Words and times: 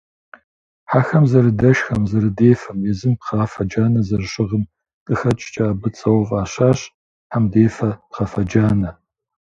Хьэхэм 0.89 1.23
зэрыдэшхэм, 1.31 2.01
зэрыдефэм, 2.11 2.79
езым 2.91 3.13
пхъафэ 3.19 3.63
джанэ 3.69 4.01
зэрыщыгъым 4.07 4.63
къыхэкӀкӀэ 5.05 5.65
абы 5.71 5.87
цӀэуэ 5.97 6.23
фӀащащ 6.29 6.79
«Хьэмдефэ 7.31 7.89
Пхъафэджанэ». 8.09 8.91